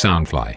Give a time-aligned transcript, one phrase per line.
[0.00, 0.54] Soundfly。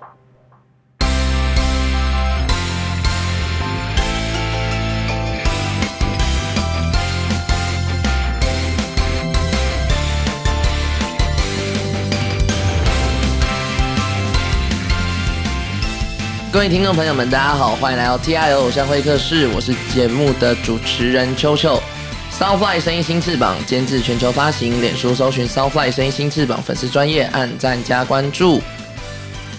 [16.49, 21.83] 各位听众朋友们，大家好，欢迎来到 T I O 偶像会客室，我是节目的主持人秋秋。
[22.31, 28.62] Soundfly 声音新翅膀监制全球发行，脸书搜寻 Soundfly 声音新翅膀粉丝专业按赞加关注。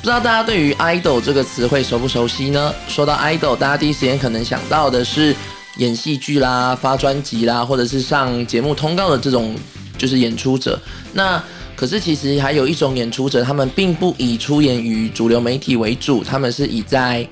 [0.04, 2.74] 不知道大家对于 idol 这个词汇熟不熟悉呢？
[2.86, 5.34] 说到 idol，大家第一时间可能想到的是
[5.78, 9.56] 演戏剧啦、发专辑啦，或者是上节目通告的这种
[9.96, 10.78] 就是演出者。
[11.14, 11.42] 那
[11.74, 17.26] 可是其实还有一种演出者，他们并不以出演于主流媒体为主，他们是以在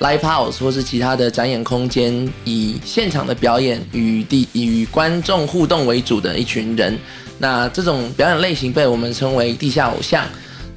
[0.00, 6.98] live house 或是其他的展演空间，以现场的表演与地与观众互动为主的一群人。
[7.38, 10.26] 那这种表演类型被我们称为地下偶像。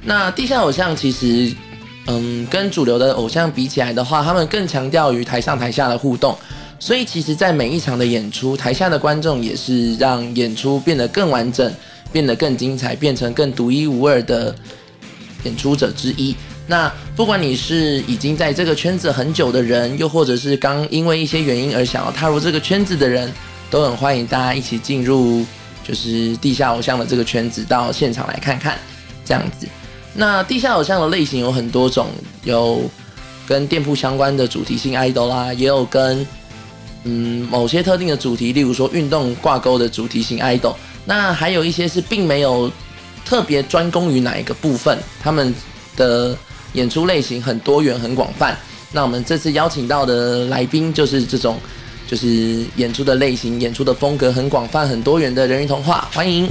[0.04, 1.54] 那地下偶像其实，
[2.06, 6.36] 嗯，跟主流的偶像比起来的话，他们更强调于台上台下的互动。
[6.78, 11.72] 所以其实，在每一场的演出，台下的观众也是让演出变得更完整。
[12.12, 14.54] 变得更精彩，变成更独一无二的
[15.44, 16.36] 演出者之一。
[16.66, 23.32] 那不管你是已经在这个圈子很久的人，又或者是刚因为一些原因而想要踏入这个圈子的人，
[23.70, 25.42] 都很欢迎大家一起进入
[25.82, 28.76] 就是地下偶像的这个圈子，到现场来看看
[29.24, 29.66] 这样子。
[30.14, 32.08] 那地下偶像的类型有很多种，
[32.44, 32.82] 有
[33.46, 36.26] 跟店铺相关的主题性 idol 啦，也有跟
[37.04, 40.74] 嗯某些特定的主题，例如说运动挂钩的主题性 idol。
[41.04, 42.70] 那还有一些是并没有
[43.24, 45.52] 特别专攻于哪一个部分，他们
[45.96, 46.36] 的
[46.74, 48.56] 演出类型很多元很广泛。
[48.92, 51.58] 那我们这次邀请到的来宾就是这种，
[52.06, 56.48] 就是演出的类型、演出的风格很广泛、很多元的人鱼童话，欢迎。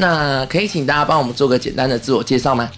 [0.00, 2.68] 那可以请大家帮我们做个简单的自我介绍吗？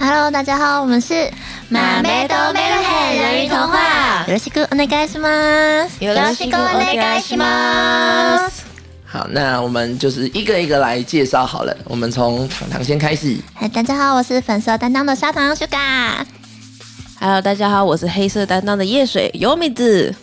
[0.00, 1.28] Hello，大家好，我们是
[1.68, 4.24] 马梅多梅罗黑人鱼童话。
[4.26, 5.98] よろしくお願いします。
[6.00, 8.62] よろしくお願いします。
[9.04, 11.76] 好，那我们就是一个一个来介绍好了。
[11.84, 13.36] 我们从糖糖先开始。
[13.54, 20.14] 嗨，大家好，我是粉色担当的砂糖 Sugar。Hello，大家好，我是黑色担当的叶水优米子。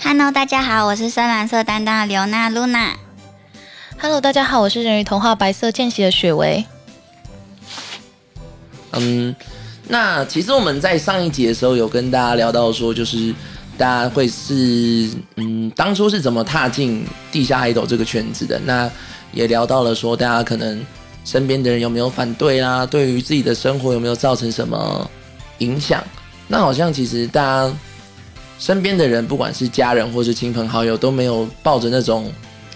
[0.00, 2.90] Hello，大家好，我是深蓝色担当的刘娜 Luna。
[4.01, 6.63] Hello，大家好，我是人鱼童话白色见习的雪薇。
[8.93, 9.35] 嗯，
[9.89, 13.33] 那其实我们在上一集的时候有跟大家聊到说，就是。
[13.77, 18.59] 大家会是嗯，当初是怎么踏进地下 idol 这个圈子的？
[18.65, 18.91] 那
[19.31, 20.85] 也聊到了说，大家可能
[21.23, 22.85] 身边的人有没有反对啦？
[22.85, 25.09] 对于自己的生活有没有造成什么
[25.59, 26.03] 影响？
[26.45, 27.73] 那好像其实大家
[28.59, 32.29] 身边的人，不管是家人或是亲朋好友，都没有抱着那种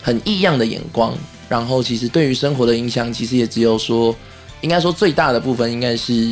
[0.04, 1.18] 很异样的眼光。
[1.50, 4.16] 然后其实对于生活的影响，其实也只有说，
[4.62, 6.32] 应该说最大的部分应该是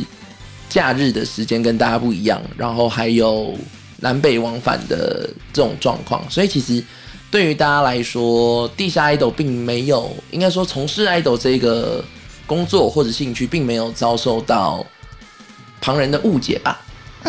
[0.68, 3.56] 假日的时间跟大家不一样，然后还有。
[4.04, 6.82] 南北往返的这种状况，所以其实
[7.30, 12.04] 对于大家来说，地下 idol 并没有，应该说从事 idol 这个
[12.44, 14.84] 工作或者兴趣，并没有遭受到
[15.80, 16.80] 旁人的误解吧？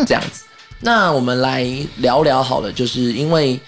[0.04, 0.42] 这样子，
[0.80, 1.64] 那我们来
[1.98, 3.60] 聊聊好了，就是因为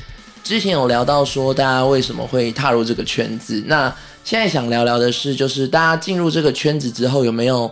[0.47, 3.61] 之前有聊到说，大家为什么会踏入这个圈子？
[3.67, 3.93] 那
[4.23, 7.69] 现在想聊聊的是，就是大家进入这个圈子之后，有没有？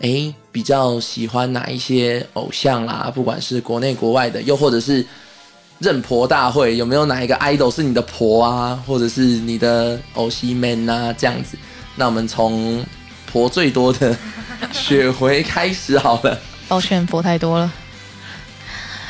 [0.00, 3.10] 哎，比较喜欢哪一些偶像啦？
[3.14, 5.02] 不管是国内国外的，又或者是
[5.78, 11.10] 认婆大会，有没有哪一个 idol 是你的婆啊，或者是你的偶像 man 啊？
[11.16, 11.56] 这样子，
[11.96, 12.84] 那我们从
[13.32, 14.14] 婆最多的
[14.70, 16.38] 雪回开始好了。
[16.68, 17.72] 抱歉，婆太多了。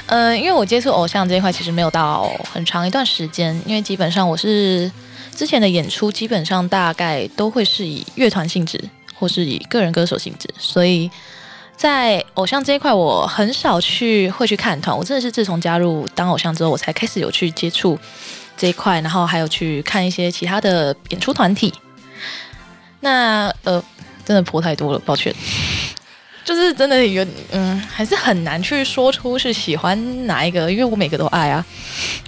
[0.08, 4.90] 呃，因为我接触偶像这一块其实没有到很长一段时间，因为基本上我是
[5.34, 8.82] 之前的演出，基本上大概都会是以乐团性质。
[9.20, 11.10] 或是以个人歌手性质，所以
[11.76, 14.96] 在偶像这一块，我很少去会去看团。
[14.96, 17.98] 我真的是自从加入当偶像之后，我才开始有去接触
[18.56, 21.74] 这一块，然后还有去看一些其他的演出团体。
[23.00, 23.82] 那呃，
[24.24, 25.34] 真的婆太多了，抱歉。
[26.48, 31.66] 就是真的有嗯，还是很难去说出是喜欢哪一个，因为我每个都爱啊。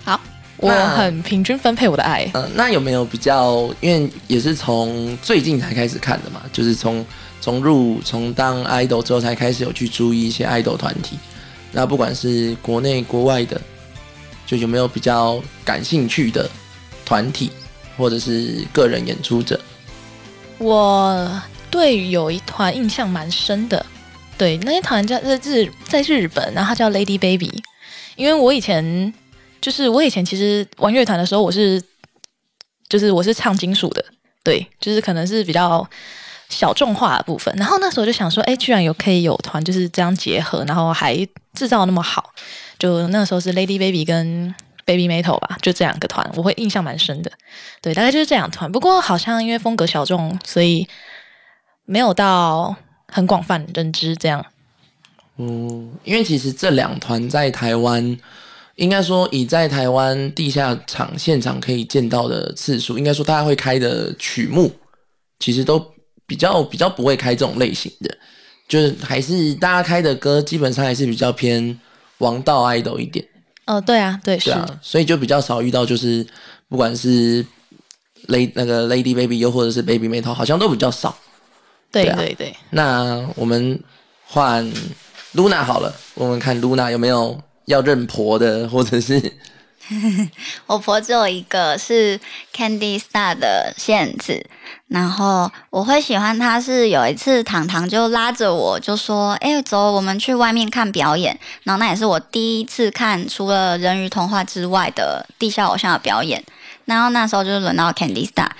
[0.04, 0.20] 好。
[0.58, 2.30] 我很平均分配我的爱。
[2.34, 3.66] 嗯，那有没有比较？
[3.80, 7.02] 因为也是从最近才开始看的嘛，就是从
[7.40, 11.18] 从入从当 idol 之后才开始有去注意一些 idol 团体。
[11.72, 13.58] 那不管是国内国外的，
[14.46, 16.46] 就有没有比较感兴趣的
[17.06, 17.50] 团体，
[17.96, 19.58] 或者是个人演出者？
[20.58, 21.40] 我
[21.70, 23.86] 对有一团印象蛮深的，
[24.40, 27.62] 对，那些团叫在日在日本，然后它叫 Lady Baby，
[28.16, 29.12] 因为我以前。
[29.60, 31.78] 就是我以前其实玩乐团的时候，我是
[32.88, 34.02] 就是我是唱金属的，
[34.42, 35.86] 对，就是可能是比较
[36.48, 37.54] 小众化的部分。
[37.58, 41.14] 然后那时候就想说，哎，居然有可以有团就是这样结合，然后还
[41.52, 42.32] 制造那么好。
[42.78, 44.54] 就那时候是 Lady Baby 跟
[44.86, 47.30] Baby Metal 吧，就这两个团，我会印象蛮深的。
[47.82, 48.72] 对，大概就是这两团。
[48.72, 50.88] 不过好像因为风格小众，所以
[51.84, 52.74] 没有到
[53.10, 54.44] 很广泛认知这样。
[55.36, 58.18] 嗯，因为其实这两团在台湾，
[58.76, 64.70] 应该说以在台湾地下场现场可以见到的次数，应该说大家会开的曲目，
[65.38, 65.82] 其实都
[66.26, 68.18] 比较比较不会开这种类型的，
[68.68, 71.78] 就是还是大家开的歌基本上还是比较偏
[72.18, 73.26] 王道 idol 一点。
[73.66, 76.26] 哦，对啊，对，是啊，所以就比较少遇到，就是
[76.68, 77.42] 不管是
[78.26, 81.16] lady 那个 lady baby 又或者是 baby metal，好像都比较少。
[81.90, 82.56] 对对对。
[82.70, 83.82] 那我们
[84.26, 84.64] 换
[85.34, 89.20] Luna 好了，问问看 Luna 有没有要认婆的，或者是
[90.66, 92.18] 我婆只有一个是
[92.54, 94.44] Candy Star 的限制。
[94.86, 106.42] 然后我会喜欢他，是有一次糖糖就拉着我就说：“哎，走，我们去外面看表演。”然后那也是我第一次看除了人鱼童话之外的地下偶像的表演。
[106.86, 108.50] 然后那时候就是轮到 Candy Star，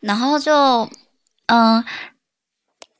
[0.00, 0.88] 然后就
[1.46, 1.84] 嗯，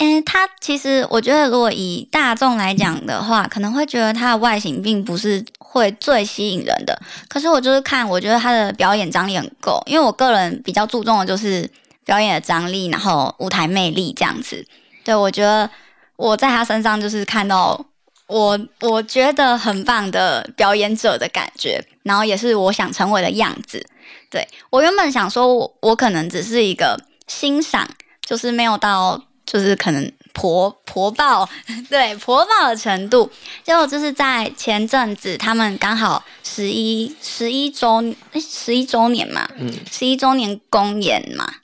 [0.05, 7.01] 嗯，他其实我觉得如果以大众来讲的话，可能会觉得他的外形并不是会最吸引人的。
[7.29, 11.71] 可是我就是看，我觉得他的表演张力很够，因为我个人比较注重的就是。
[12.07, 14.63] 表演的张力，然后舞台魅力这样子，
[15.03, 15.71] 对我觉得
[16.17, 17.83] 我在他身上就是看到
[18.27, 23.83] 我我觉得很棒的表演者的感觉，然后也是我想成为的样子。
[24.31, 27.89] 对我原本想说，我我可能只是一个欣赏，
[28.21, 31.49] 就是没有到就是可能婆婆爆
[31.89, 33.31] 对婆爆的程度。
[33.63, 41.55] 结果就是在前阵子，他们刚好十一十一周十一周年嘛，嗯，十一周年公演嘛。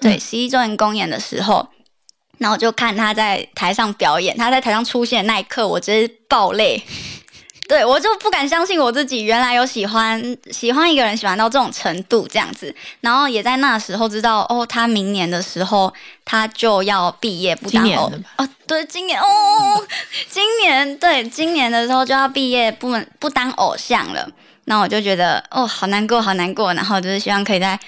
[0.00, 1.68] 对，十一周年公演的时候，
[2.38, 6.82] 然后就看他在台上表演，他在台上出现那一刻，我直接爆泪。
[7.70, 15.94] 对我就不敢相信我自己原来有喜欢喜欢一个人喜欢到这种程度这样子，然后也在那时候知道哦，他明年的时候
[16.24, 19.86] 他就要毕业，不当偶哦，对，今年哦，
[20.28, 24.28] 今年对，今年的时候就要毕业，不能不当偶像了。
[24.64, 27.78] 那我就觉得哦，好难过，好难过，然后就是希望可以在。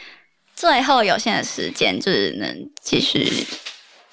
[0.54, 3.44] 最后有限的时间，就是能继续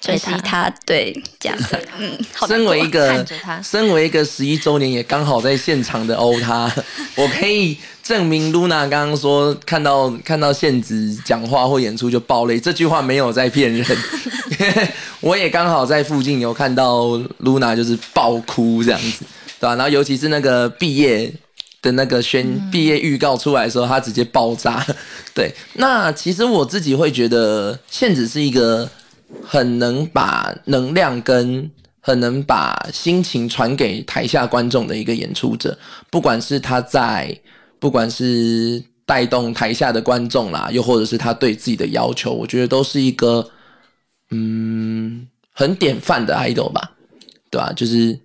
[0.00, 1.78] 追击他，对这样子。
[1.98, 2.18] 嗯，
[2.48, 3.26] 身为一个
[3.62, 6.72] 身为一个十一周年，也刚好在现场的欧他，
[7.16, 13.84] 我可以证明 Luna 刚刚说看到看到现子讲话或演出就爆泪，这句话没有在骗人。
[15.20, 17.08] 我也刚好在附近有看到
[17.42, 19.24] Luna 就是爆哭这样子，
[19.60, 19.74] 对吧？
[19.76, 21.32] 然后尤其是那个毕业。
[21.82, 24.84] 的那个宣毕业预告出来的时候，他直接爆炸。
[25.32, 28.86] 对，那其实我自己会觉得，宪子是一个
[29.44, 35.76] 很能把能量跟很能把心情传给台下观众的一个演出者。
[36.10, 37.38] 不管是他在，
[37.78, 43.50] 不管是带动台下的观众啦，又或者是他对自己的要求，我觉得都是一个
[44.30, 46.92] 嗯很典范的 idol 吧，
[47.50, 47.72] 对吧？
[47.74, 48.18] 就是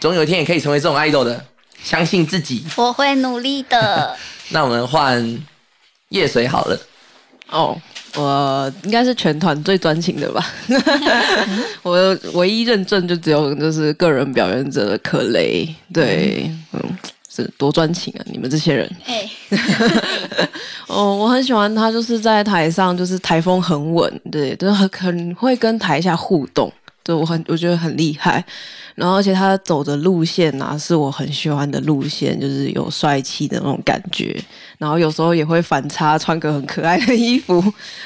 [0.00, 1.44] 总有一天也可以成为这种 idol 的。
[1.82, 4.16] 相信自己， 我会努力的。
[4.48, 5.38] 那我们换
[6.08, 6.80] 叶水好了。
[7.50, 7.80] 哦，
[8.16, 10.44] 我应该是全团最专情的吧。
[11.82, 15.68] 我唯一认证就只有就是个人表演者的可雷。
[15.92, 16.80] 对，嗯，
[17.28, 18.24] 是多专情啊！
[18.26, 18.90] 你们这些人。
[19.04, 19.30] 哎。
[20.86, 26.72] 哦，我很喜欢他，就是在台上就是台风很稳，对，就是很很会跟台下互动，
[27.04, 28.44] 对我很我觉得很厉害。
[28.96, 34.40] 然后，而且他走的路线呐，是我很喜欢的路线，就是有帅气的那种感觉。
[34.78, 37.62] 然后有时候也会反差，穿个很可爱的衣服。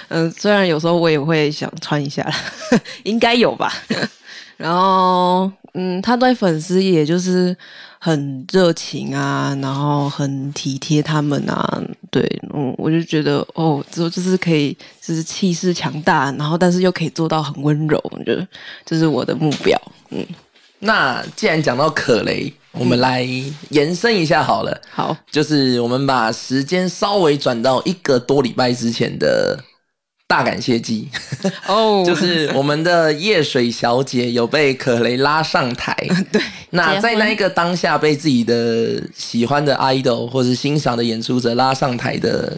[0.08, 2.26] 嗯，虽然有时候我也会想穿一下，
[3.04, 3.72] 应该有吧。
[4.56, 7.56] 然后，嗯，他对粉丝也就是
[7.98, 11.82] 很热情啊，然后很体贴他们啊。
[12.10, 12.22] 对，
[12.54, 18.46] 嗯，我就觉得哦，之后就是可以，就是气势强大，然后但是又可以做到很温柔，我觉得
[18.84, 19.80] 这是我的目标。
[20.10, 20.24] 嗯。
[20.80, 23.26] 那既然讲到可雷，我们来
[23.70, 24.80] 延伸一下好了。
[24.88, 29.58] 好，就是我们把时间稍微转到一个多礼拜之前的
[30.28, 31.08] 大感谢祭。
[31.66, 35.96] 哦， 就是我们的夜水小姐有被可雷拉上台。
[36.30, 36.40] 对。
[36.70, 42.56] 那在那一个当下，被自己的喜欢的 idol 或是欣赏的演出者拉上台的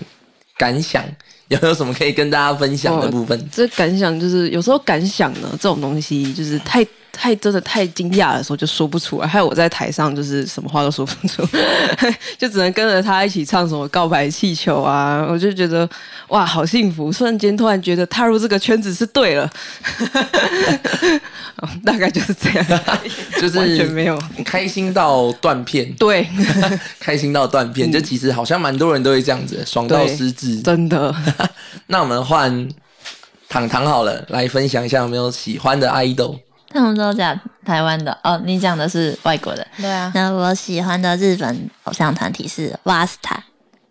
[0.58, 1.02] 感想，
[1.46, 3.48] 有没有什么可以跟大家分享的部分？
[3.50, 6.86] 这感想就是有时候感想呢，这种东西就是太。
[7.20, 11.46] 太真的太惊讶的时候就说不出来，还有我在台上就是什么话都说不出，
[12.38, 15.86] 就只能跟着他一起唱什么告白气球啊，我就觉得
[16.28, 19.50] 哇好幸福，瞬间突然觉得踏入这个圈子是对了，
[21.84, 22.66] 大概就是这样，
[23.38, 24.18] 就是完全没有。
[24.46, 26.26] 开心到断片，对，
[26.98, 30.62] 开心到断片，就其实好像蛮多人都会这样子，爽到失智。
[30.62, 31.14] 真的。
[31.88, 32.66] 那我们换
[33.50, 36.38] 糖糖好了，来分享一下有没有喜欢的 idol。
[36.72, 39.66] 他们都讲台湾的哦，你讲的是外国的。
[39.76, 43.36] 对啊，那我喜欢的日本偶像团体是 Vasta。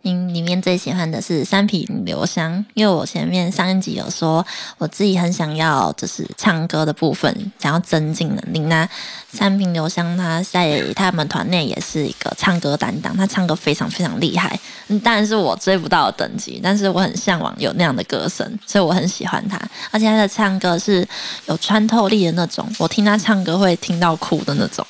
[0.04, 4.46] 嗯，里面最喜欢的是三瓶留香，因为我前面上一集有说，
[4.78, 8.60] 我自己很想要就是唱歌的部分，想要增进能力。
[8.60, 8.88] 那
[9.30, 14.58] 三瓶留香他在他们团内也是一个唱歌担当，他唱歌非常非常厉害。
[14.88, 19.60] 嗯，当然是我追不到的等级，但是我很向往有那样的歌声，所以我很喜欢他。
[19.92, 21.06] 而且他的唱歌是
[21.48, 24.86] 有穿透力的那种，我听他唱歌会听到哭的那种。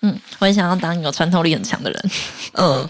[0.00, 2.10] 嗯，我也想要当有穿透力很强的人。
[2.54, 2.88] 嗯。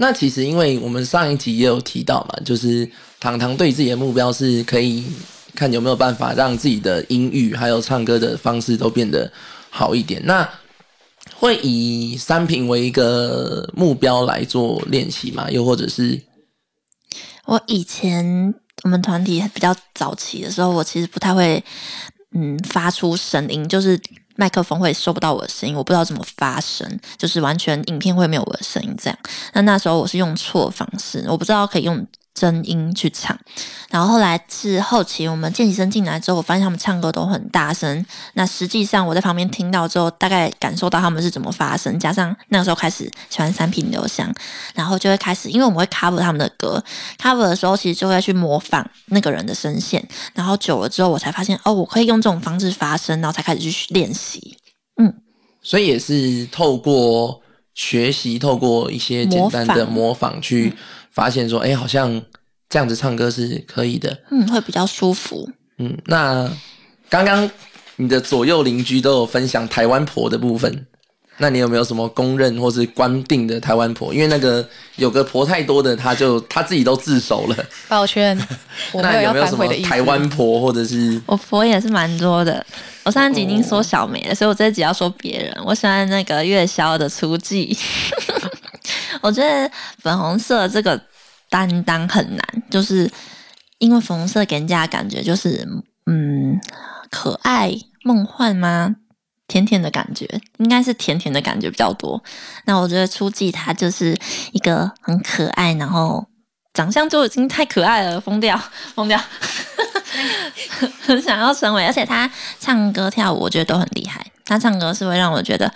[0.00, 2.88] 那其实，因为我们上一集也有提到嘛，就是
[3.18, 5.04] 糖糖对自己的目标是可以
[5.56, 9.30] 看有没有办法让自己的音域还有唱歌的方式都变得
[9.70, 10.22] 好一点。
[10.24, 10.48] 那
[11.34, 15.50] 会以三品为一个目标来做练习吗？
[15.50, 16.22] 又或者是
[17.46, 21.64] 我以前我们团体比较早期的时候，我其实不太会
[22.36, 24.00] 嗯发出声音，就是。
[24.40, 29.18] 麦克风会收不到我的声音，我不知道怎么发声，就是完全影片会没有我的声音这样。
[29.52, 32.06] 那那时候我是用错方式，我不知道可以用。
[32.38, 33.36] 真音去唱，
[33.90, 38.06] 然后后来是后期我们见习生进来之后，我发现他们唱歌都很大声。
[38.34, 41.98] 那实际上我在旁边听到之后，大概感受到他们是怎么发声。
[41.98, 44.32] 加上那个时候开始喜欢三品留香，
[44.72, 46.80] 然后就会开始，因为我们会 cover 他们的歌
[47.20, 50.06] ，cover 的时候其实就会去模仿那个人的声线。
[50.34, 54.56] 然后久了之后，我才发现哦，我可以用这种方式发声，然后才开始去练习。
[55.02, 55.12] 嗯，
[55.60, 57.40] 所以也是透过
[57.74, 60.72] 学习，透过一些简单的模仿去。
[61.18, 62.22] 发现说，哎，好像
[62.68, 65.50] 这样子唱歌是可以的，嗯，会比较舒服。
[65.78, 66.48] 嗯，那
[67.10, 67.50] 刚刚
[67.96, 70.86] 你的左右邻居都有分享台湾婆的部分，
[71.38, 74.14] 那你有没有什么公认或是官定的台湾婆？
[74.14, 77.66] 因为那个有个婆太多的，他就他自己都自首了。
[77.88, 78.38] 抱歉，
[78.94, 81.20] 那有没有什么台湾婆或者是？
[81.26, 82.64] 我婆也是蛮多的。
[83.02, 85.52] 我上集已经说小梅了，所以我这集要说别人。
[85.64, 87.76] 我喜欢那个月宵的初季。
[89.20, 91.00] 我觉得粉红色这个
[91.50, 93.10] 担当很难，就是
[93.78, 95.66] 因为粉红色给人家感觉就是
[96.06, 96.60] 嗯
[97.10, 97.72] 可爱
[98.02, 98.96] 梦幻吗？
[99.46, 100.26] 甜甜的感觉，
[100.58, 102.22] 应该是甜甜的感觉比较多。
[102.66, 104.14] 那我觉得初季他就是
[104.52, 106.26] 一个很可爱，然后
[106.74, 108.60] 长相就已经太可爱了，疯掉
[108.94, 109.18] 疯掉，
[111.00, 111.86] 很 想要成为。
[111.86, 114.22] 而且他唱歌跳舞，我觉得都很厉害。
[114.44, 115.72] 他唱歌是会让我觉得。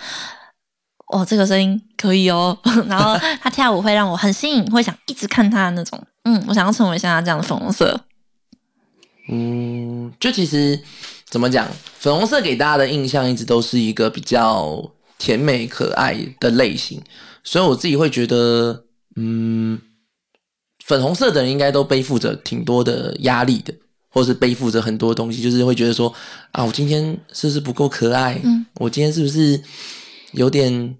[1.13, 2.57] 哦，这个声音可以哦。
[2.89, 6.01] 然后他跳舞会让我很吸引，会想一直看他的那种。
[6.23, 7.99] 嗯，我想要成为像他这样的粉红色。
[9.29, 10.77] 嗯，就其实
[11.29, 11.67] 怎么讲，
[11.99, 17.01] 粉红色给大家的印象一直都是一个比较甜美可爱的类型，
[17.43, 19.79] 所以我自己会觉得，嗯，
[20.83, 23.73] 粉红色的人应该都背负着挺多的压力的，
[24.09, 26.13] 或是背负着很多东西，就是会觉得说，
[26.51, 28.39] 啊，我今天是不是不够可爱？
[28.43, 29.61] 嗯，我今天是不是
[30.31, 30.97] 有点。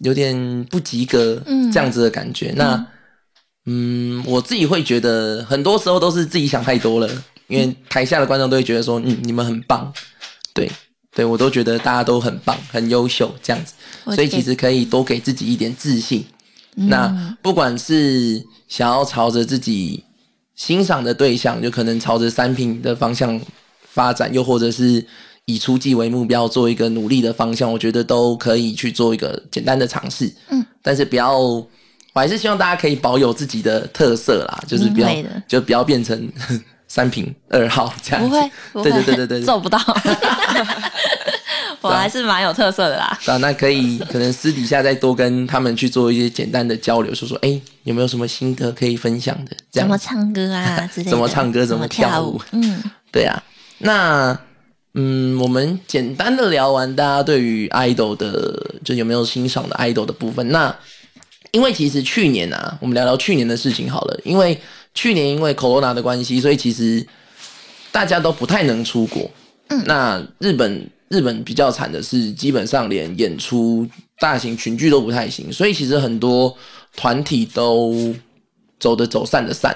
[0.00, 1.42] 有点不及格，
[1.72, 2.52] 这样子的感觉。
[2.56, 2.86] 那，
[3.66, 7.08] 嗯，我自己会觉得，很多时候都是自己想太多了。
[7.48, 9.92] 因为台下的观众都会觉得说，嗯，你们很棒，
[10.54, 10.70] 对，
[11.14, 13.74] 对我都觉得大家都很棒，很优秀，这样子。
[14.14, 16.24] 所以其实可以多给自己一点自信。
[16.74, 20.04] 那不管是想要朝着自己
[20.54, 23.40] 欣赏的对象，就可能朝着三品的方向
[23.82, 25.04] 发展，又或者是。
[25.50, 30.32] 以出季为目标，做一个努力的方向，我觉得都可以去做一个简单的尝试。
[30.50, 31.66] 嗯，但是不要，我
[32.14, 35.08] 还是希望大家可以保有自己的特色啦，就是不要，
[35.48, 36.30] 就不要变成
[36.88, 38.28] 三品二号这样子。
[38.72, 39.78] 不会， 对对对对对，做不到。
[41.82, 43.18] 我还是蛮有特色的啦。
[43.24, 49.56] 啊，那可以，可能私底下再多跟他们去做一些简单的交流，说说，哎，有没有什么心得可以分享的？
[49.70, 50.76] 怎么唱歌啊？
[50.92, 51.10] 之类的。
[51.10, 51.64] 怎么唱歌？
[51.64, 52.38] 怎么跳舞？
[52.52, 53.42] 嗯，对啊，
[53.78, 54.38] 那。
[54.94, 60.48] 嗯，我们简单的聊完大家对于 idol 的，就有没有欣赏的 idol 的部分。
[60.48, 60.76] 那
[61.52, 64.20] 因为其实去年啊，我们聊聊去年的事情好了。
[64.24, 64.58] 因为
[64.92, 67.06] 去年因为 corona 的关系，所以其实
[67.92, 69.30] 大家都不太能出国。
[69.68, 76.52] 嗯，那日本日本比较惨的是，基本上连演出大型群聚都不太行，所以其实很多
[76.96, 78.12] 团体都
[78.80, 79.72] 走的走散的散，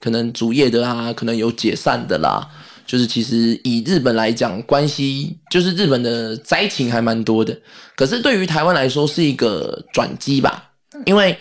[0.00, 2.48] 可能主业的啊，可能有解散的啦。
[2.86, 7.58] 就是其实以日本来讲，关系就是日本的灾情还蛮多的，
[7.96, 10.70] 可是对于台湾来说是一个转机吧，
[11.04, 11.36] 因为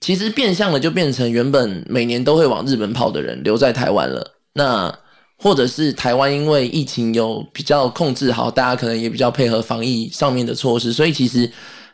[0.00, 4.98] 其实变相的就变成原本每年都会往日本跑的人留在台湾了，那
[5.36, 11.50] 或者是台湾因为疫情有比较控制好，大家可能也比较配合防疫上面的措施，所以其实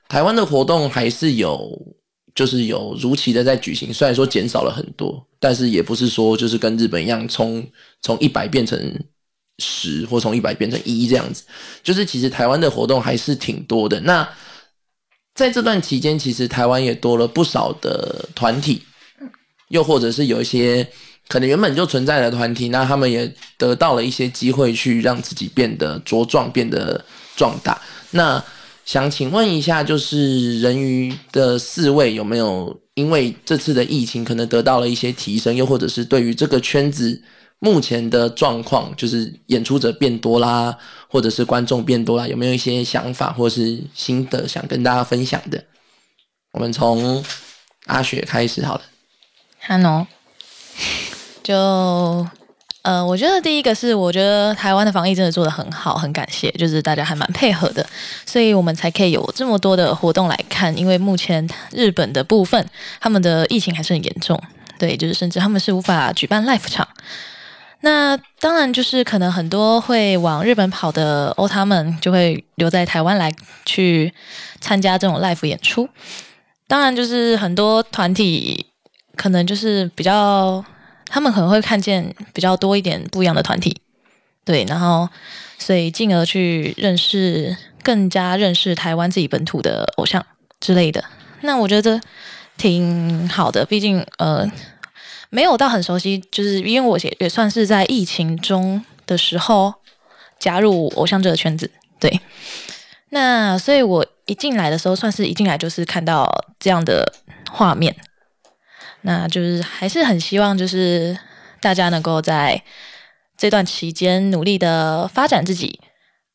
[0.09, 1.71] 台湾的活动还是有。
[2.37, 7.67] 就是有如期的在举行，虽然说减少了很多，但是也不是说就是跟日本一样从
[8.03, 8.79] 从一百变成
[9.59, 11.43] 十，或从一百变成一这样子。
[11.83, 13.99] 就是其实台湾的活动还是挺多的。
[14.01, 14.29] 那
[15.35, 18.83] 在这段期间，其实台湾也多了不少的团体，
[19.69, 20.87] 又或者是有一些
[21.29, 27.03] 可能原本就存在的团体，那他们也得到了一些机会去让自己变得茁壮，变得
[27.35, 27.81] 壮大。
[28.11, 28.45] 那
[28.87, 37.21] 想请问一下，就是人鱼的四位有没有因为这次的疫情可能得到了一些提升，又或者是对于这个圈子
[37.59, 40.79] 目前的状况，就是演出者变多啦，
[41.09, 45.65] 或者是观众变多啦，有没有一些想法或是心得想跟大家分享的？
[46.53, 47.25] 我们从
[47.87, 48.83] 阿雪开始好了。
[49.67, 50.07] Hello，
[51.43, 52.27] 就。
[52.87, 57.85] 呃，我觉得第一个是，我觉得台湾的防疫真的做得很好，很感谢，就是大家还蛮配合的，
[58.25, 60.79] 所以我们才可以有这么多的活动来看。
[60.79, 62.65] 因为目前日本的部分，
[63.01, 64.41] 他们的疫情还是很严重，
[64.79, 66.87] 对，就是甚至他们是无法举办 live 场。
[67.81, 74.15] 那当然就是可能很多会往日本跑的欧他们就会留在台湾来去
[74.61, 75.89] 参加这种 live 演出。
[76.69, 78.65] 当然就是很多团体
[79.17, 80.65] 可能就是比较。
[81.07, 83.81] 他们可能会看见比较多一点不一样的团体，
[84.45, 85.09] 对，然后
[85.59, 90.25] 所以进而去认识更加认识台湾自己本土的偶像
[90.61, 91.05] 之类的。
[91.43, 92.01] 那我觉得
[92.57, 94.51] 挺好的，毕竟呃
[95.31, 99.75] 没有到很熟悉，就是因为我也也算是在疫情中的时候
[100.39, 101.71] 加入偶像这个圈子，
[102.01, 102.21] 对。
[103.11, 107.15] 那所以我一进来的时候，算是一进来就是看到这样的
[107.51, 107.95] 画面。
[109.07, 111.17] 那就是还是很希望，就是
[111.61, 112.61] 大家能够在
[113.37, 115.79] 这段期间努力的发展自己，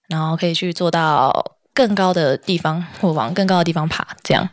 [0.08, 4.08] 然后可以去做到更高的地方，或往更高的地方爬。
[4.24, 4.48] 这样。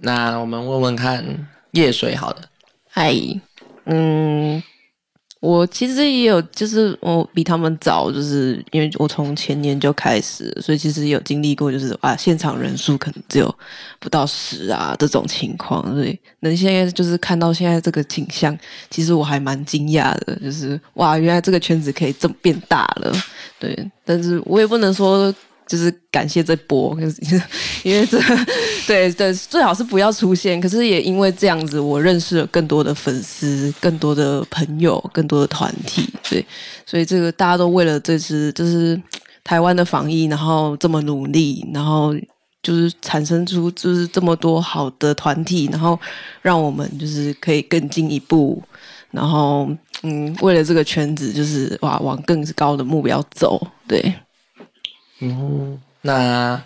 [0.00, 2.42] 那我们问问看夜水，好了，
[2.90, 3.14] 嗨，
[3.84, 4.60] 嗯。
[5.44, 13.54] 我其实也有，就是我比他们早，就是因为我从前年就开始，所以其实有经历过，就是啊，现场人数可能只有
[14.00, 23.12] 不到十啊这种情况，所以能现在就是看到现在这个景象，其实我还蛮惊讶的，就是哇，原来这个圈子可以这么变大了，
[23.58, 25.34] 对，但是我也不能说。
[25.66, 26.96] 就是感谢这波，
[27.82, 28.18] 因为这
[28.86, 30.60] 对对最好是不要出现。
[30.60, 36.08] 可是也因为这样子，我认识了更多的粉丝、更多的朋友、更多的团体。
[36.28, 36.44] 对，
[36.84, 39.00] 所以这个大家都为了这次就是
[39.42, 42.14] 台湾的防疫，然后这么努力，然后
[42.62, 45.98] 就是产生出就是这么多好的团体，然后
[46.42, 48.62] 让我们就是可以更进一步，
[49.10, 49.68] 然后
[50.02, 53.66] 嗯，为了这个圈子，就是哇往更高的目标走。
[53.88, 54.14] 对。
[55.20, 56.62] 嗯，那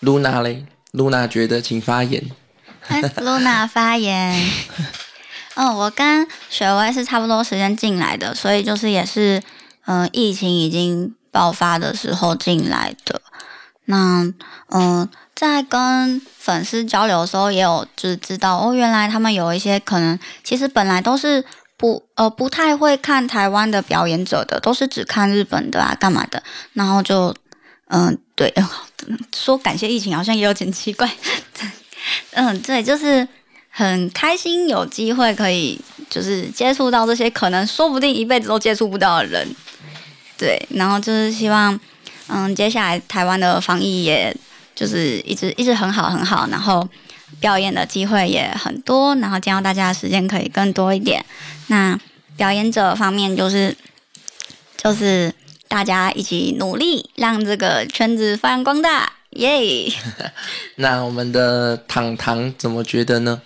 [0.00, 0.66] 露娜嘞？
[0.92, 2.22] 露娜觉得，请发言。
[3.18, 4.34] 露娜 发言。
[5.54, 9.42] 嗯，我跟雪薇是差不多时间进来的，所以就是也是，
[9.86, 13.20] 嗯，疫情已经爆发的时候进来的。
[13.86, 14.32] 那，
[14.70, 21.44] 嗯，在跟粉丝交流的时候，也有就是知道哦，原来他们有一些可能，其实本来都是
[21.76, 27.34] 不呃不太会看台湾的表演者的，都是只看日本的啊，干嘛的，然后就。
[27.88, 28.52] 嗯，对，
[29.32, 31.08] 说感谢疫情好像也有点奇怪。
[32.32, 33.26] 嗯，对，就是
[33.70, 39.48] 很开心有机会可以就是接触到这些可能说不定一辈子都接触不到的人。
[40.36, 41.78] 对，然后就是希望，
[42.26, 44.36] 嗯，接下来台湾的防疫也
[44.74, 46.88] 就是一直一直很好很好，然后
[47.38, 51.24] 表演的机会也很多，然后见到大家的时间可以更多一点。
[51.68, 51.96] 那
[52.36, 53.76] 表演者方面就是
[54.76, 55.32] 就是。
[55.68, 59.92] 大家一起努力，让这个圈子发扬光大，耶！
[60.76, 63.42] 那我们的糖糖怎么觉得呢？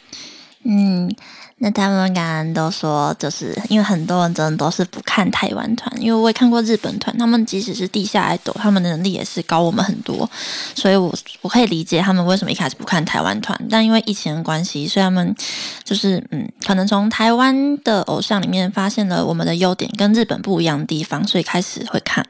[0.64, 1.14] 嗯。
[1.62, 10.28] 那他们刚刚都说，就是因为很多人真的都是不看台湾团，因为我也看过日本团，他们即使是地下爱豆，他们的能力也是高我们很多，
[10.74, 13.60] 所以我我可以理解他们为什么一开始不看台湾团。
[13.68, 15.36] 但因为疫情的关系，所以他们
[15.84, 22.26] 就是嗯，可能从台湾的偶像里面发现了我们的优点跟日本不一样的地方，所以开始会看。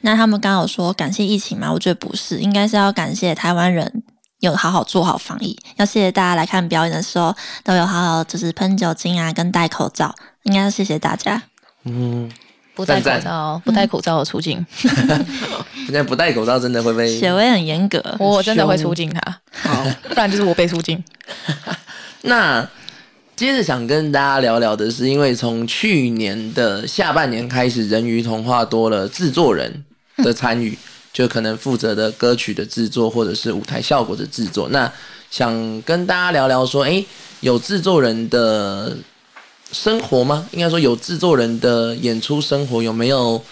[0.00, 4.02] 那他们刚好说感谢疫情嘛，我觉得不是，应该是要感谢台湾人。
[4.44, 11.42] 有好好做好防疫，要谢谢大家来看表演的时候都有好好就是喷酒精啊，跟戴口罩，应该要谢谢大家。
[11.84, 12.30] 嗯，
[12.74, 21.02] 不戴口罩，不戴口罩的出境， 现在不戴口罩真的会被雪薇很严格，我真的会出境他，好，不然就是我被出境。
[22.22, 22.68] 那
[23.34, 29.84] 接着想跟大家聊聊的是，因为从去年的下半年开始，人鱼童话多了制作人
[30.18, 30.78] 的参与，
[31.14, 34.68] 就可能负责的歌曲的制作或者是舞台效果的制作。
[34.68, 34.92] 那
[35.30, 37.06] 想跟大家聊聊说，诶，
[37.40, 38.94] 有制作人的
[39.72, 40.46] 生活吗？
[40.52, 43.42] 应该说有制作人的演出生活有没有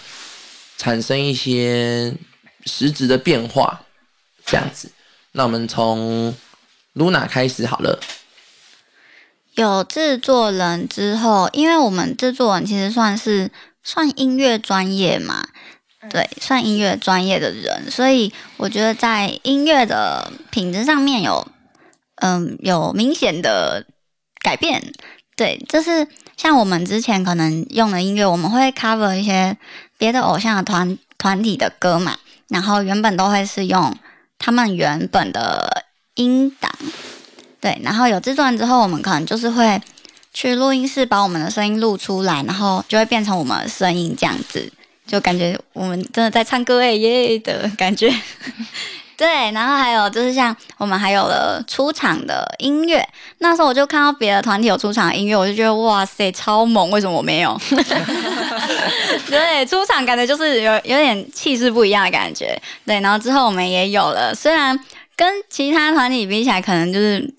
[0.77, 2.13] 产生一些
[2.65, 3.81] 实质的变化？
[4.45, 4.91] 这样子，
[5.31, 6.35] 那我们从
[6.95, 7.97] Luna 开始好了。
[9.55, 13.51] 有制作人之后，因为我们制作人其实算是
[13.83, 15.47] 算音乐专业嘛，
[16.09, 21.47] 对，算音乐专业的人，所以我觉得在音乐的品质上面有，
[22.15, 23.85] 嗯，有明显的
[24.39, 24.93] 改变。
[25.35, 29.57] 对，就是像我们之前可能用的音乐，我们会 cover 一些
[29.97, 32.17] 别的偶像的团团体的歌嘛，
[32.49, 33.95] 然后原本都会是用
[34.37, 35.85] 他们原本的
[36.15, 36.71] 音档。
[37.59, 39.81] 对，然后有制作人之后，我们可能就是会
[40.33, 44.71] 去录音室把我们的声音录出来，然后就会变成我们的声音这样子，
[45.05, 48.13] 就感觉我们真的在唱歌哎耶的感觉。
[49.15, 57.59] 对，然后还有就是像我们还有了出场的音乐，那时候我就看到别的团体有出场音乐，我就觉得哇塞超猛，为什么我没有？
[59.29, 62.59] 对，出场感觉就是有有点气势不一样的感觉。
[62.85, 64.77] 对，然后之后我们也有了，虽然
[65.15, 67.33] 跟其他团体比起来，可能就是。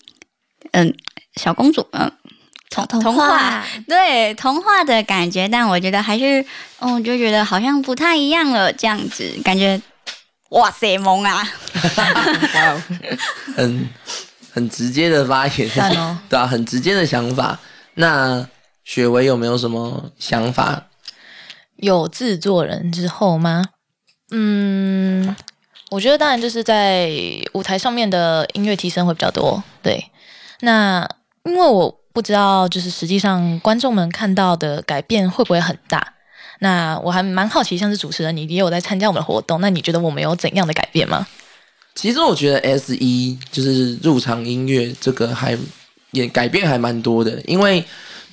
[0.71, 0.93] 嗯，
[1.35, 2.11] 小公主，嗯，
[2.87, 6.43] 童童话，对童话的感觉，但我觉得还是，
[6.79, 9.79] 嗯，就觉得好像不太一样了，这样子感觉，
[10.49, 11.47] 哇塞，萌啊！
[13.55, 13.89] 很
[14.51, 17.59] 很直接的发言，哦 对啊，很直接的想法。
[17.95, 18.45] 那
[18.83, 20.87] 雪薇有没有什么想法？
[21.77, 23.63] 有制作人之后吗？
[24.31, 25.35] 嗯，
[25.91, 27.11] 我觉得当然就是在
[27.53, 30.11] 舞台上面的音乐提升会比较多，对。
[30.61, 31.07] 那
[31.43, 36.13] 因为我不知道，就是实际上观众们看到的改变会不会很大？
[36.59, 41.27] 那我还蛮好奇，像是主持人，你也有在参加我们的活动，那你觉得我们有怎样的改变吗？
[41.93, 45.57] 其实我觉得 S 一就是入场音乐这个还
[46.11, 47.83] 也改变还蛮多的，因为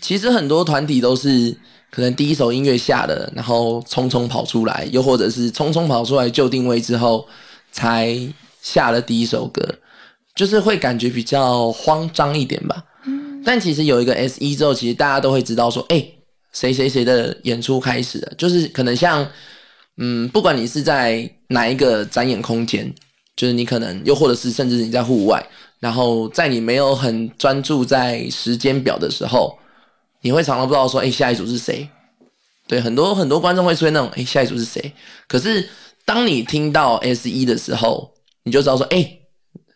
[0.00, 1.50] 其实很多团体都是
[1.90, 7.26] 可能第一首音乐下了，然后匆匆跑出来，又或者是匆匆跑出来就定位之后
[7.72, 8.16] 才
[8.60, 9.60] 下了第一首歌。
[10.34, 12.82] 就是会感觉比较慌张一点吧，
[13.44, 16.06] 但其实有一个 S 一之后，其实大家都会知道说，哎，
[16.52, 18.32] 谁谁谁的演出开始了。
[18.36, 19.26] 就是可能像，
[19.96, 22.92] 嗯，不管你是在哪一个展演空间，
[23.36, 25.44] 就是你可能又或者是甚至你在户外，
[25.80, 29.58] 然后在你没有很专注在时间表的时候，
[30.20, 31.88] 你会常常不知道说，哎，下一组是谁？
[32.66, 34.92] 对，很多很多观众会出现那种，哎，下一组是谁？
[35.28, 35.68] 可是
[36.04, 38.12] 当你听到 S 一的时候，
[38.44, 39.18] 你就知道说，哎。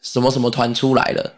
[0.02, 1.34] 什么什么团出来了？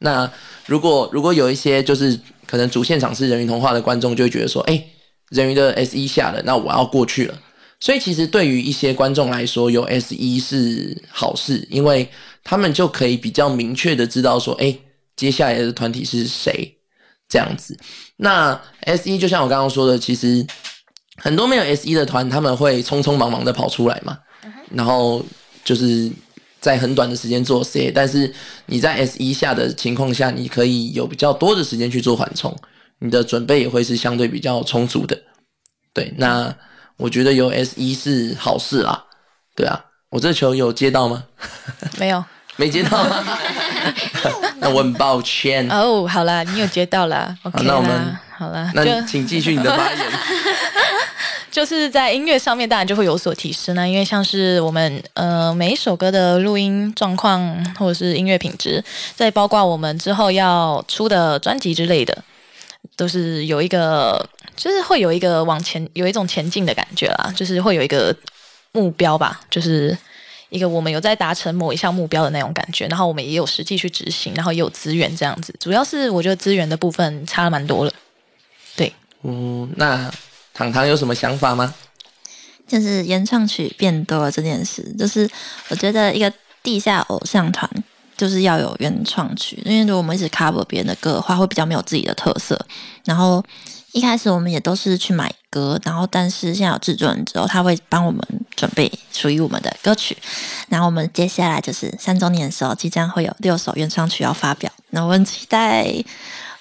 [0.00, 0.30] 那
[0.66, 4.82] 如果如果有一些就是可能主现场是人鱼童话的观众，就会觉得说，哎，
[5.30, 7.38] 人鱼的 S 一下了，那我要过去了。
[7.80, 12.08] 所以其实对于一些观众来说，有 S 一是好事，因为
[12.44, 14.76] 他们就可以比较明确的知道说，哎，
[15.16, 16.76] 接下来的团体是谁
[17.28, 17.76] 这样子。
[18.16, 20.46] 那 S 一就像我刚刚说的，其实
[21.16, 24.18] 很多没有 S 一的团，他们会匆匆忙忙的跑出来嘛，
[24.70, 25.24] 然后
[25.64, 26.08] 就是。
[26.60, 28.32] 在很短的时间做 C，但是
[28.66, 32.56] 你在 S 一下的情况下，你可以有比较多的时间去做缓冲，
[32.98, 35.16] 你的准备也会是相对比较充足的。
[35.92, 36.54] 对，那
[36.96, 39.04] 我觉得有 S 一是好事啦。
[39.54, 41.24] 对啊，我这球有接到吗？
[41.98, 42.24] 没有，
[42.56, 43.06] 没接到。
[44.60, 45.68] 那我很抱歉。
[45.70, 47.36] 哦，好啦，你有接到啦。
[47.44, 49.98] OK 那我们好了，那请继续你的发言。
[51.50, 53.88] 就是在音乐上面，当然就会有所提升呢。
[53.88, 58.84] 因为像是我们呃每一首歌的录音状况，或者是音乐品质，
[59.14, 62.22] 再包括我们之后要出的专辑之类的，
[62.96, 67.32] 都是有一个，就是会有一个往前有一种前进的感觉啦。
[67.34, 68.14] 就是会有一个
[68.72, 69.96] 目标吧，就是
[70.50, 72.86] 一个我们有在达成某一项目标的那种感觉。
[72.88, 75.54] 然后我们也有实际去执行，然后也有资源这样子。
[75.58, 77.92] 主要是我觉得资源的部分差了蛮多了。
[78.76, 80.12] 对，嗯，那。
[80.58, 81.72] 糖糖有什么想法吗？
[82.66, 85.30] 就是原创曲变多了这件事，就是
[85.68, 86.30] 我觉得一个
[86.64, 87.70] 地下偶像团
[88.16, 92.58] 就是要有原创曲，因为如果我们一直 cover 别人的歌的话，会比较没有自己的特色。
[93.04, 93.40] 然后
[93.92, 98.20] 一开始我们也都是去买歌，然后但是现在有制作人之后，他会帮我们
[98.56, 100.16] 准备属于我们的歌曲。
[100.68, 105.86] 然后我们接下来就是三周年的时候，即将会有六首原创曲要发表，那我很期待。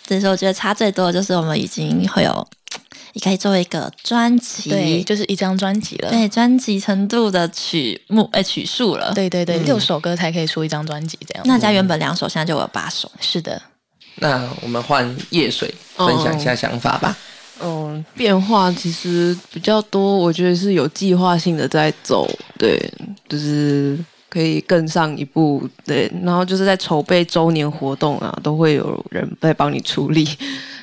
[0.06, 2.48] 这时候我觉得差最多的就是我们已经会有。
[3.14, 6.10] 也可以作为一个专辑，对，就是一张专辑了。
[6.10, 11.44] 对专辑程度的曲目哎曲数了。，对对对，六首歌才可以出一张专辑，这样。
[11.48, 13.12] 那家原本两首，现在就有八首。
[13.20, 13.62] 是的，
[14.16, 17.18] 那我们换叶水分享一下想法吧。
[17.60, 22.80] 嗯，变化其实比较多，我觉得是有计划性的在走，对，
[23.28, 23.98] 就是
[24.30, 30.28] 可以更上一步，对，然后就是在筹备周年活动啊，都会有人在帮你处理，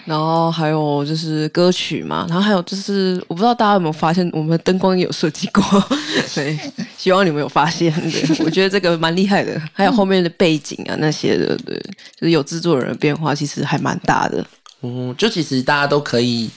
[0.07, 5.63] 然后还有就是歌曲嘛，然后还有就是我不知道大家有没有发现，我们的灯光也有设计过，
[6.35, 6.59] 对，
[6.97, 11.77] 希望你们有发现，对我觉得这个蛮厉害的，还有后面的背景啊那些的，对，
[12.19, 14.45] 就是有制作人的变化，其实还蛮大的，
[14.83, 16.49] 嗯，就其实大家都可以，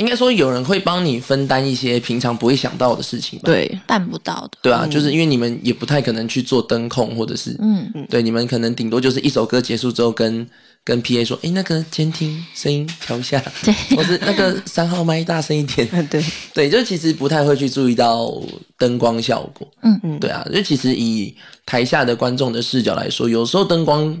[0.00, 3.44] 应该说有人会帮你分担一些平常不会想到的事情吧？
[3.44, 3.78] 对。
[3.86, 10.48] 办不到的，对啊，就是因为你们也不太可能去做灯控，或者是嗯嗯，对你们可能顶多就是一首歌结束之后跟
[10.82, 18.32] 跟 PA 说，诶，那个监听声音调一下，对， 或是那个三号麦大声一点，对， 对，就其实不太会去注意到
[18.78, 19.68] 灯光效果。
[19.82, 21.36] 嗯嗯对啊，就其实以
[21.66, 24.16] 台下的观众的视角来说，有时候灯光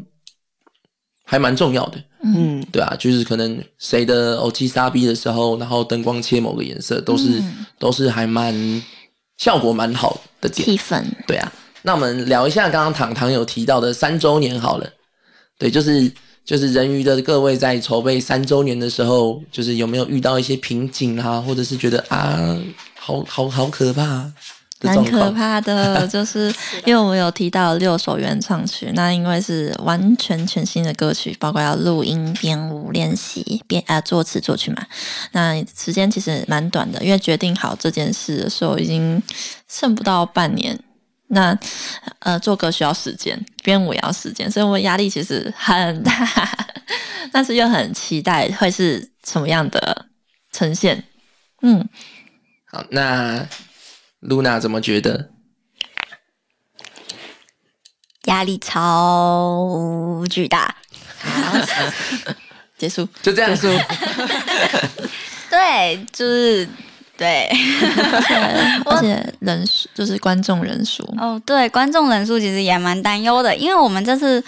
[1.24, 1.98] 还蛮重要的。
[2.22, 8.82] 嗯，对啊，就是可能谁的偶七杀 B 的时候，然后灯光切某个颜色，都是、嗯都是还蛮
[9.38, 10.68] 效果蛮好的点。
[10.68, 14.86] 气氛，对啊，那我们聊一下刚刚糖糖有提到的三周年好了。
[15.58, 16.12] 对，就是
[16.44, 22.58] 就是人鱼的各位在筹备三周年的时候，就是有没有遇到一些瓶颈啊，或者是觉得啊，
[22.98, 24.32] 好好好可怕的
[24.82, 25.30] 蛮可？
[25.32, 26.46] 怕的， 就是
[26.84, 34.86] 因为我们有提到六首原创曲，那因为是完全全新的歌曲，包括要录音、编舞、练习、编啊作词作曲嘛，
[35.32, 39.22] 那时间其实蛮短的，因为决定好这件事的时候已经
[39.68, 40.78] 剩不到半年。
[41.32, 41.56] 那
[42.18, 46.12] 呃，做歌需要时间，编舞也要时间，所以我们压力其实很大，
[47.30, 50.06] 但是又很期待会是什么样的
[50.50, 51.04] 呈现。
[51.62, 51.88] 嗯，
[52.64, 53.46] 好，那
[54.22, 55.30] Luna 怎么觉得？
[58.24, 60.76] 压力超巨大。
[62.76, 63.08] 结束。
[63.22, 63.70] 就这样说，
[65.50, 66.68] 对，就是
[67.16, 67.50] 对。
[68.84, 74.42] 而且人数就是观众人数，哦，对，观众人数其实也蛮担忧的，因为我们这次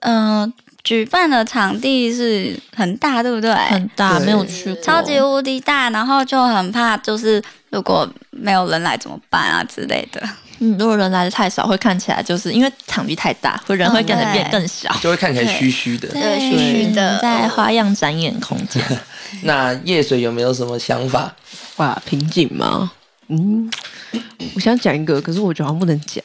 [0.00, 0.52] 嗯、呃
[0.84, 3.52] 举办的场地是很大，对不对？
[3.52, 10.22] 很大，没有去过，超级无敌大，然后就很怕，就是如果没有人来怎么办啊之类的。
[10.60, 14.92] 嗯，如果人来的太少，会看起来就是因为场地太大，会人会变得变对更小。
[15.00, 16.08] 就会看起来虚虚的。
[16.08, 18.82] 对虚虚的在花样展演空间，
[19.44, 21.32] 那叶水有没有什么想法？
[21.76, 22.90] 哇，瓶颈吗？
[23.28, 23.70] 嗯，
[24.54, 26.22] 我想讲一个，可是我觉得好像不能讲。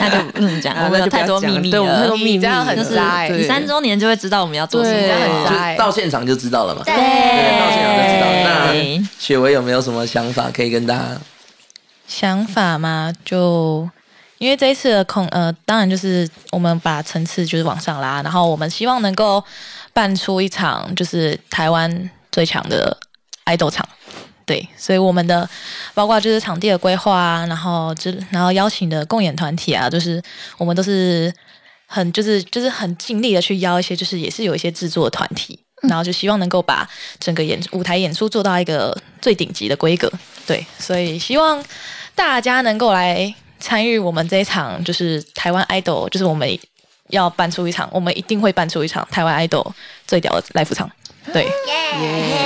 [0.00, 2.98] 那就嗯讲， 我们有太多秘密讲对我们太了多，秘密这样很就是
[3.30, 6.82] 你三周年就会知道我们要做什么，对这样很就到现场就知道了嘛。
[6.84, 8.26] 对对，到现场就知道。
[8.44, 11.18] 那对雪薇有没有什么想法可以跟大家？
[12.06, 13.88] 想法嘛，就
[14.38, 19.42] 因为这一次的空呃，当然就是我们把层次就是往上拉，然后我们希望能够
[19.92, 22.94] 办出一场就是台湾最强的
[23.44, 23.86] 爱豆场。
[24.46, 25.48] 对，所以我们的
[25.94, 30.22] 包括就是场地的规划啊，然后之然后邀请的共演团体啊，就是
[30.58, 31.32] 我们都是
[31.86, 40.12] 很就是就是很尽力的去邀一些就是也是有一些制作团体，然后就希望能够把整个演舞台演出做到一个最顶级的规格。
[40.46, 41.64] 对，所以希望
[42.14, 46.58] 大家能够来参与我们这一场，就是台湾 idol，就是我们
[47.08, 49.72] 要办出一场，我们一定会办出一场台湾 idol
[50.06, 50.90] 最屌的 live 场。
[51.32, 51.48] 对，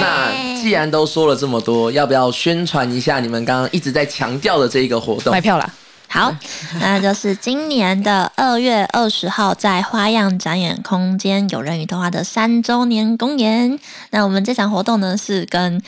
[0.01, 5.41] 那既然都说了这么多，要不要宣传一下你们刚刚一直在强调的这一个活动买？
[5.41, 5.71] 票啦！
[6.11, 6.35] 好，
[6.81, 13.79] 那就是今年的二月二十号，在花样展演空间有人与童话的三周年公演。
[14.11, 15.83] 那我们这场活动呢，是跟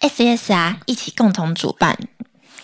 [0.00, 1.96] SSR 一起共同主办，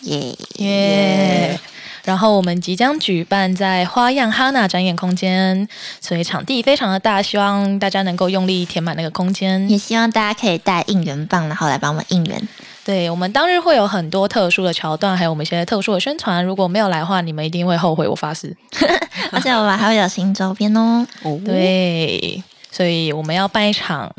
[0.03, 1.59] 耶、耶、
[2.05, 5.67] 然后我们即将举办在花样哈娜展演空间，
[6.01, 9.69] 所以场地非常的大，希望大家能够用力填满那个空间。
[9.69, 12.49] 也希望大家可以带应援棒，然后来帮我们应援。
[12.85, 16.45] 对我们当日会有很多特殊的桥段，还有我们一些特殊的宣传。
[16.45, 18.55] 如果没有来的话，你们一定会后悔，我发誓。
[19.33, 21.07] 而且我们还会有新周边哦。
[21.23, 24.14] 哦， 对，所以我们要办一场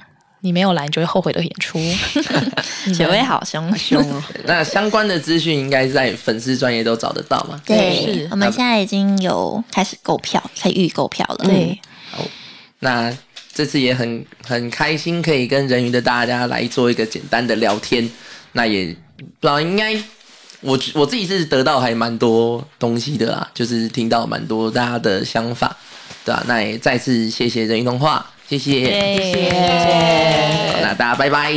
[0.45, 1.79] 你没有来你就会后悔的演出。
[2.93, 7.59] 雪薇好凶，凶哦， 那相关的资讯应该在粉丝专业都找得到嘛？
[7.65, 11.45] 对是，我们现在已经有开始购票，可以预购票了。
[11.45, 11.79] 对，
[12.79, 13.11] 那
[13.51, 18.07] 这次也很很开心，可以跟人鱼的大家来做一个简单的聊天。
[18.51, 19.95] 那也不知道应该
[20.61, 25.75] 我我自己是得到还蛮多东西的啦，就是听到蛮多大家的想法，
[26.23, 28.85] 对啊，那也再次谢谢人鱼童话谢谢。
[28.85, 30.81] 谢谢。
[30.81, 31.51] 那大家拜拜。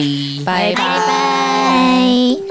[0.45, 0.75] 拜拜。
[0.75, 2.48] 拜拜。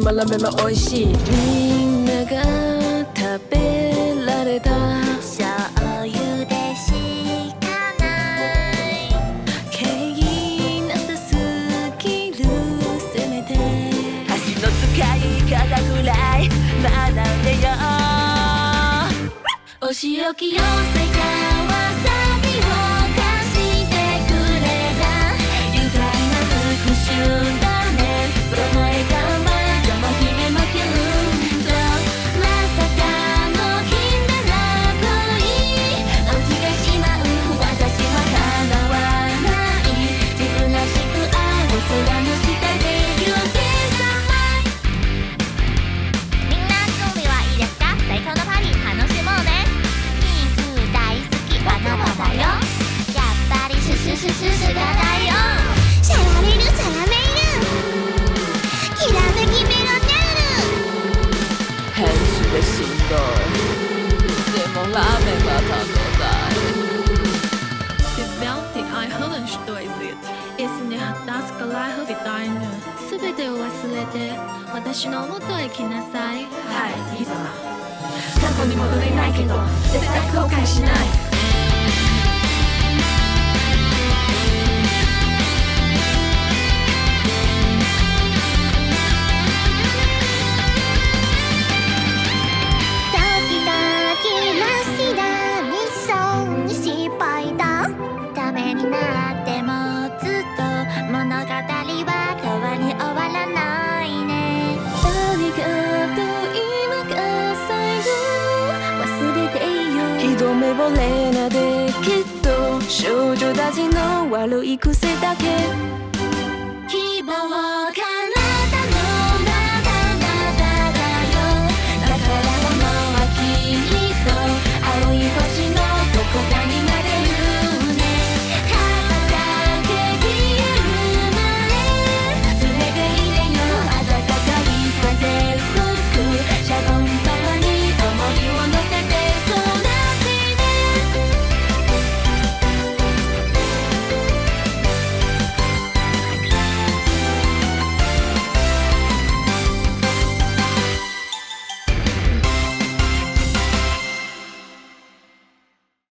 [0.00, 1.67] 島ラーメンは美味しい